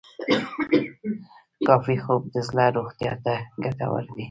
[1.67, 4.17] کافي خوب د زړه روغتیا ته ګټور دی.